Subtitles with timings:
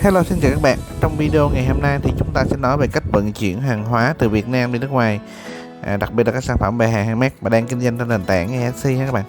[0.00, 0.78] Hello xin chào các bạn.
[1.00, 3.84] Trong video ngày hôm nay thì chúng ta sẽ nói về cách vận chuyển hàng
[3.84, 5.20] hóa từ Việt Nam đi nước ngoài
[5.82, 8.08] à, Đặc biệt là các sản phẩm bày hàng handmade mà đang kinh doanh trên
[8.08, 9.24] nền tảng Etsy ha các bạn.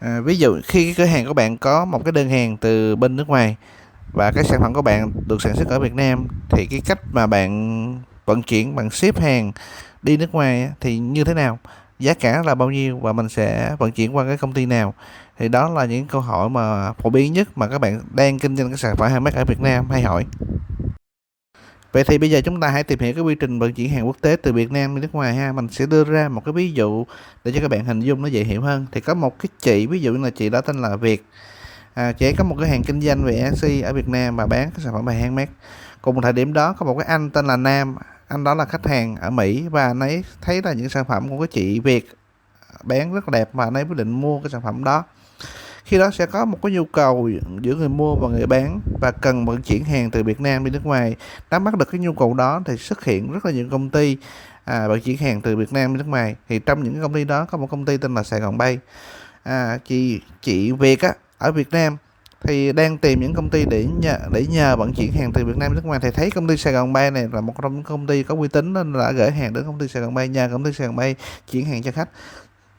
[0.00, 2.96] À, Ví dụ khi cái cửa hàng của bạn có một cái đơn hàng từ
[2.96, 3.56] bên nước ngoài
[4.12, 7.00] Và cái sản phẩm của bạn được sản xuất ở Việt Nam Thì cái cách
[7.12, 9.52] mà bạn vận chuyển bằng ship hàng
[10.02, 11.58] đi nước ngoài thì như thế nào?
[11.98, 12.98] Giá cả là bao nhiêu?
[12.98, 14.94] Và mình sẽ vận chuyển qua cái công ty nào?
[15.38, 18.56] Thì đó là những câu hỏi mà phổ biến nhất mà các bạn đang kinh
[18.56, 20.26] doanh các sản phẩm handmade ở Việt Nam hay hỏi
[21.92, 24.06] Vậy thì bây giờ chúng ta hãy tìm hiểu cái quy trình vận chuyển hàng
[24.06, 25.52] quốc tế từ Việt Nam đi nước ngoài ha.
[25.52, 27.04] Mình sẽ đưa ra một cái ví dụ
[27.44, 28.86] để cho các bạn hình dung nó dễ hiểu hơn.
[28.92, 31.24] Thì có một cái chị, ví dụ như là chị đó tên là Việt.
[31.94, 34.70] À, chị có một cái hàng kinh doanh về Etsy ở Việt Nam và bán
[34.70, 35.52] cái sản phẩm bài handmade.
[36.02, 37.96] Cùng một thời điểm đó có một cái anh tên là Nam
[38.28, 41.28] anh đó là khách hàng ở Mỹ và anh ấy thấy là những sản phẩm
[41.28, 42.08] của cái chị Việt
[42.82, 45.04] bán rất là đẹp và anh ấy quyết định mua cái sản phẩm đó
[45.94, 47.30] khi đó sẽ có một cái nhu cầu
[47.60, 50.70] giữa người mua và người bán và cần vận chuyển hàng từ Việt Nam đi
[50.70, 51.16] nước ngoài.
[51.50, 54.16] Nắm bắt được cái nhu cầu đó thì xuất hiện rất là nhiều công ty
[54.64, 56.36] à, vận chuyển hàng từ Việt Nam đi nước ngoài.
[56.48, 58.78] Thì trong những công ty đó có một công ty tên là Sài Gòn Bay.
[59.42, 61.96] À, chị chị Việt á ở Việt Nam
[62.42, 65.56] thì đang tìm những công ty để nhờ để nhờ vận chuyển hàng từ Việt
[65.56, 66.00] Nam nước ngoài.
[66.02, 68.34] Thì thấy công ty Sài Gòn Bay này là một trong những công ty có
[68.34, 70.72] uy tín nên là gửi hàng đến công ty Sài Gòn Bay nhờ công ty
[70.72, 71.14] Sài Gòn Bay
[71.50, 72.08] chuyển hàng cho khách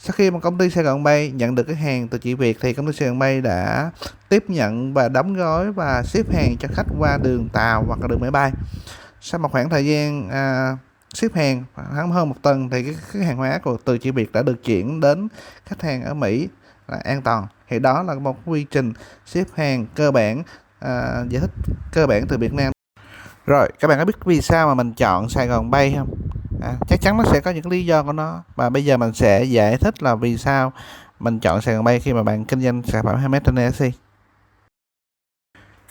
[0.06, 2.58] sau khi mà công ty Sài Gòn Bay nhận được cái hàng từ chị Việt
[2.62, 3.92] thì công ty Sài Gòn Bay đã
[4.30, 8.08] tiếp nhận và đóng gói và ship hàng cho khách qua đường tàu hoặc là
[8.08, 8.52] đường máy bay.
[9.22, 10.78] Sau một khoảng thời gian à,
[11.14, 14.32] ship hàng khoảng hơn một tuần thì cái, cái hàng hóa của từ chị Việt
[14.32, 15.28] đã được chuyển đến
[15.66, 16.48] khách hàng ở Mỹ
[16.88, 17.48] là an toàn.
[17.70, 18.94] Thì đó là một quy trình
[19.26, 20.44] ship hàng cơ bản
[20.80, 21.52] à, giải thích
[21.94, 22.72] cơ bản từ Việt Nam.
[23.46, 26.25] Rồi các bạn có biết vì sao mà mình chọn Sài Gòn Bay không?
[26.66, 28.44] À, chắc chắn nó sẽ có những lý do của nó.
[28.56, 30.74] Và bây giờ mình sẽ giải thích là vì sao
[31.20, 33.92] mình chọn sàn Bay khi mà bạn kinh doanh sản phẩm handmade trên Etsy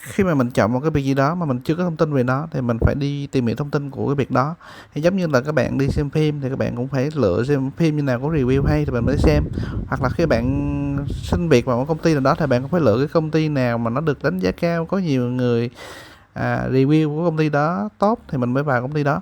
[0.05, 2.13] khi mà mình chọn một cái việc gì đó mà mình chưa có thông tin
[2.13, 4.55] về nó thì mình phải đi tìm hiểu thông tin của cái việc đó.
[4.93, 7.43] Thì giống như là các bạn đi xem phim thì các bạn cũng phải lựa
[7.43, 9.43] xem phim như nào có review hay thì mình mới xem.
[9.87, 12.71] Hoặc là khi bạn xin việc vào một công ty nào đó thì bạn cũng
[12.71, 15.69] phải lựa cái công ty nào mà nó được đánh giá cao có nhiều người
[16.33, 19.21] à, review của công ty đó tốt thì mình mới vào công ty đó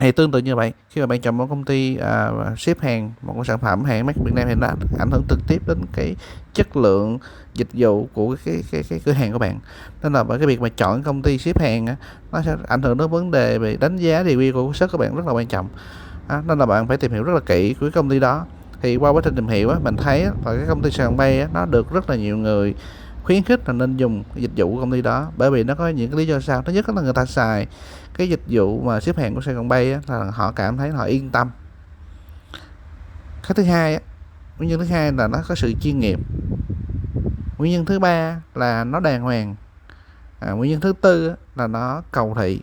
[0.00, 3.12] thì tương tự như vậy khi mà bạn chọn một công ty à, ship hàng
[3.22, 4.66] một cái sản phẩm hàng made Việt Nam thì nó
[4.98, 6.16] ảnh hưởng trực tiếp đến cái
[6.54, 7.18] chất lượng
[7.54, 9.58] dịch vụ của cái cái cái, cái cửa hàng của bạn.
[10.02, 11.96] Nên là bởi cái việc mà chọn công ty ship hàng á,
[12.32, 15.16] nó sẽ ảnh hưởng đến vấn đề về đánh giá review của shop của bạn
[15.16, 15.68] rất là quan trọng.
[16.28, 18.46] À, nên là bạn phải tìm hiểu rất là kỹ của cái công ty đó.
[18.82, 21.16] Thì qua quá trình tìm hiểu á, mình thấy á, là cái công ty sàn
[21.16, 22.74] bay á, nó được rất là nhiều người
[23.22, 25.32] khuyến khích là nên dùng dịch vụ của công ty đó.
[25.36, 26.62] Bởi vì nó có những cái lý do sao.
[26.62, 27.66] Thứ nhất là người ta xài
[28.20, 30.90] cái dịch vụ mà xếp hàng của Sài Gòn Bay á, là họ cảm thấy
[30.90, 31.50] họ yên tâm.
[33.42, 34.00] Cái thứ hai á,
[34.58, 36.20] nguyên nhân thứ hai là nó có sự chuyên nghiệp.
[37.58, 39.56] Nguyên nhân thứ ba là nó đàng hoàng.
[40.40, 42.60] À, nguyên nhân thứ tư á, là nó cầu thị.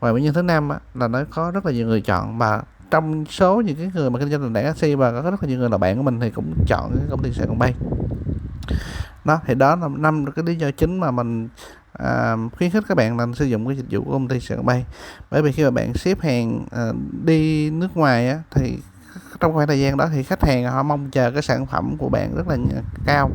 [0.00, 2.38] Và nguyên nhân thứ năm á, là nó có rất là nhiều người chọn.
[2.38, 5.42] Và trong số những cái người mà kinh doanh nền tảng taxi và có rất
[5.42, 7.58] là nhiều người là bạn của mình thì cũng chọn cái công ty Sài Gòn
[7.58, 7.74] Bay.
[9.24, 11.48] Đó thì đó là năm cái lý do chính mà mình
[11.92, 14.66] à, khuyến khích các bạn nên sử dụng cái dịch vụ của công ty sân
[14.66, 14.84] bay.
[15.30, 16.92] Bởi vì khi mà bạn xếp hàng à,
[17.24, 18.78] đi nước ngoài á, thì
[19.40, 22.08] trong khoảng thời gian đó thì khách hàng họ mong chờ cái sản phẩm của
[22.08, 22.56] bạn rất là
[23.06, 23.30] cao.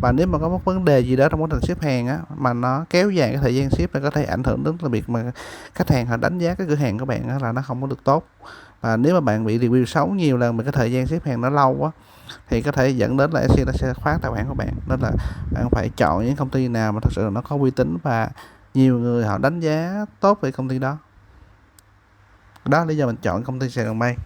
[0.00, 2.18] Và nếu mà có một vấn đề gì đó trong quá trình ship hàng á
[2.36, 4.90] mà nó kéo dài cái thời gian ship thì có thể ảnh hưởng đến cái
[4.90, 5.32] việc mà
[5.74, 7.86] khách hàng họ đánh giá cái cửa hàng của bạn á, là nó không có
[7.86, 8.24] được tốt.
[8.80, 11.40] Và nếu mà bạn bị review xấu nhiều lần mà cái thời gian ship hàng
[11.40, 11.90] nó lâu quá
[12.48, 14.74] thì có thể dẫn đến là SC nó sẽ khóa tài khoản của bạn.
[14.88, 15.10] Nên là
[15.52, 17.96] bạn phải chọn những công ty nào mà thật sự là nó có uy tín
[18.02, 18.30] và
[18.74, 20.98] nhiều người họ đánh giá tốt về công ty đó.
[22.64, 24.16] Đó là lý do mình chọn công ty Sài Gòn Bay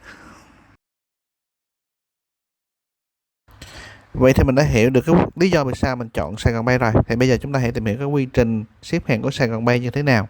[4.14, 6.64] Vậy thì mình đã hiểu được cái lý do vì sao mình chọn Sài Gòn
[6.64, 6.92] Bay rồi.
[7.06, 9.48] Thì bây giờ chúng ta hãy tìm hiểu cái quy trình xếp hàng của Sài
[9.48, 10.28] Gòn Bay như thế nào.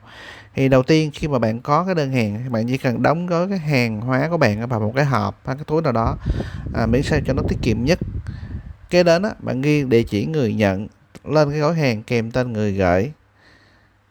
[0.54, 3.48] Thì đầu tiên khi mà bạn có cái đơn hàng, bạn chỉ cần đóng gói
[3.48, 6.16] cái hàng hóa của bạn vào một cái hộp hay cái túi nào đó,
[6.74, 7.98] à, miễn sao cho nó tiết kiệm nhất.
[8.90, 10.88] Kế đến á, bạn ghi địa chỉ người nhận
[11.24, 13.12] lên cái gói hàng kèm tên người gửi.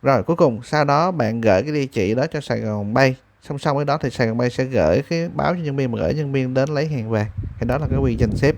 [0.02, 3.16] Rồi cuối cùng sau đó bạn gửi cái địa chỉ đó cho Sài Gòn Bay.
[3.48, 5.92] Song song với đó thì Sài Gòn Bay sẽ gửi cái báo cho nhân viên
[5.92, 7.26] mà gửi nhân viên đến lấy hàng về.
[7.60, 8.56] Thì đó là cái quy trình xếp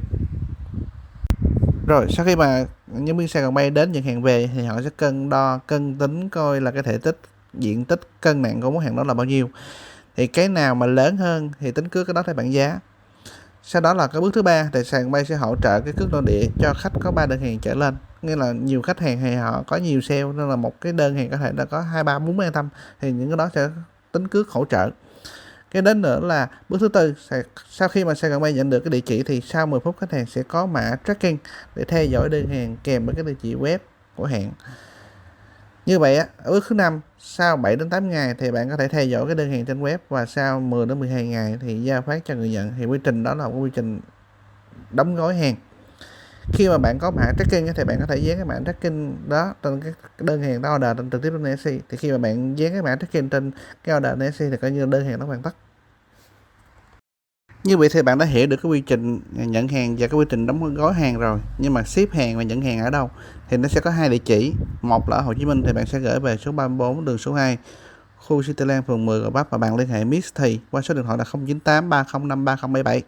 [1.87, 4.81] rồi, sau khi mà những viên xe còn Bay đến nhận hàng về thì họ
[4.81, 7.19] sẽ cân đo, cân tính coi là cái thể tích,
[7.53, 9.49] diện tích cân nặng của món hàng đó là bao nhiêu.
[10.15, 12.79] Thì cái nào mà lớn hơn thì tính cước cái đó theo bảng giá.
[13.63, 16.11] Sau đó là cái bước thứ ba, thì sàn bay sẽ hỗ trợ cái cước
[16.11, 17.95] nội địa cho khách có ba đơn hàng trở lên.
[18.21, 21.15] Nghĩa là nhiều khách hàng thì họ có nhiều sale, nên là một cái đơn
[21.15, 22.69] hàng có thể là có hai, ba, bốn mươi tâm
[23.01, 23.69] thì những cái đó sẽ
[24.11, 24.89] tính cước hỗ trợ
[25.73, 27.13] cái đến nữa là bước thứ tư
[27.69, 29.97] sau khi mà Sài Gòn Bay nhận được cái địa chỉ thì sau 10 phút
[29.99, 31.35] khách hàng sẽ có mã tracking
[31.75, 33.77] để theo dõi đơn hàng kèm với cái địa chỉ web
[34.15, 34.51] của hãng.
[35.85, 38.77] Như vậy á, ở bước thứ năm, sau 7 đến 8 ngày thì bạn có
[38.77, 41.83] thể theo dõi cái đơn hàng trên web và sau 10 đến 12 ngày thì
[41.83, 43.99] giao phát cho người nhận thì quy trình đó là một quy trình
[44.91, 45.55] đóng gói hàng
[46.51, 49.53] khi mà bạn có mã tracking thì bạn có thể dán cái mã tracking đó
[49.63, 52.59] trên cái đơn hàng đó order trên trực tiếp trên Etsy thì khi mà bạn
[52.59, 53.51] dán cái mã tracking trên
[53.83, 55.55] cái order trên Etsy thì coi như đơn hàng nó hoàn tất.
[57.63, 60.25] Như vậy thì bạn đã hiểu được cái quy trình nhận hàng và cái quy
[60.29, 61.39] trình đóng gói hàng rồi.
[61.57, 63.09] Nhưng mà ship hàng và nhận hàng ở đâu
[63.49, 64.53] thì nó sẽ có hai địa chỉ.
[64.81, 67.33] Một là ở Hồ Chí Minh thì bạn sẽ gửi về số 34 đường số
[67.33, 67.57] 2
[68.17, 69.49] khu Cityland phường 10 Gò Vấp.
[69.49, 73.03] Và bạn liên hệ Miss Thì qua số điện thoại là 098 305 3077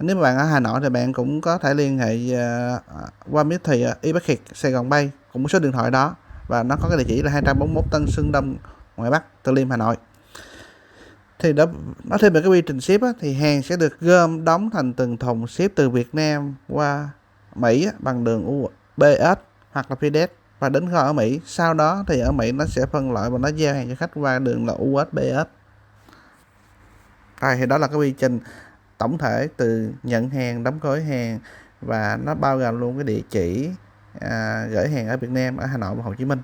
[0.00, 2.82] nếu mà bạn ở Hà Nội thì bạn cũng có thể liên hệ uh,
[3.30, 6.14] qua miết Thì uh, e Sài Gòn Bay cũng số điện thoại đó
[6.48, 8.56] và nó có cái địa chỉ là 241 Tân Sơn Đông
[8.96, 9.96] Ngoại Bắc Từ Liêm Hà Nội.
[11.38, 11.64] Thì đó
[12.04, 14.92] nói thêm về cái quy trình ship á, thì hàng sẽ được gom đóng thành
[14.92, 17.10] từng thùng ship từ Việt Nam qua
[17.54, 19.40] Mỹ á, bằng đường UPS
[19.72, 20.28] hoặc là FedEx
[20.58, 23.38] và đến kho ở Mỹ sau đó thì ở Mỹ nó sẽ phân loại và
[23.38, 25.48] nó giao hàng cho khách qua đường là USPS
[27.40, 28.40] rồi thì đó là cái quy trình
[28.98, 31.38] tổng thể từ nhận hàng đóng gói hàng
[31.80, 33.70] và nó bao gồm luôn cái địa chỉ
[34.20, 36.38] à, gửi hàng ở Việt Nam ở Hà Nội và Hồ Chí Minh.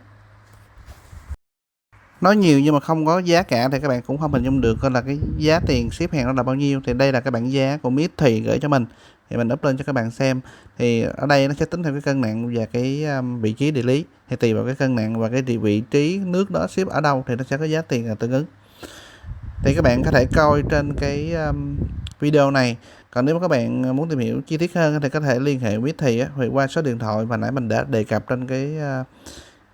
[2.21, 4.61] Nói nhiều nhưng mà không có giá cả thì các bạn cũng không hình dung
[4.61, 6.81] được coi là cái giá tiền ship hàng nó là bao nhiêu.
[6.87, 8.87] Thì đây là cái bảng giá của Mít thì gửi cho mình.
[9.31, 10.41] Thì mình up lên cho các bạn xem.
[10.79, 13.71] Thì ở đây nó sẽ tính theo cái cân nặng và cái um, vị trí
[13.71, 14.05] địa lý.
[14.29, 17.25] Thì tùy vào cái cân nặng và cái vị trí nước đó ship ở đâu
[17.27, 18.45] thì nó sẽ có giá tiền là tương ứng
[19.65, 21.77] thì các bạn có thể coi trên cái um,
[22.21, 22.77] video này
[23.11, 25.39] còn nếu mà các bạn ờ, muốn tìm hiểu chi tiết hơn thì có thể
[25.39, 28.29] liên hệ với thì hoặc qua số điện thoại mà nãy mình đã đề cập
[28.29, 29.07] trên cái uh,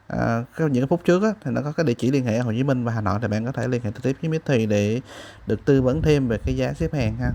[0.08, 2.52] à, những phút trước á, thì nó có cái địa chỉ liên hệ ở Hồ
[2.52, 4.42] Chí Minh và Hà Nội thì bạn có thể liên hệ trực tiếp với Mít
[4.46, 5.00] Thì để
[5.46, 7.30] được tư vấn thêm về cái giá xếp hàng ha.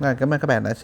[0.00, 0.80] Rồi, cảm ơn các bạn đã xem.